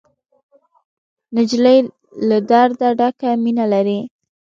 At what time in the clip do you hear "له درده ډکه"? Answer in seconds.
2.27-3.29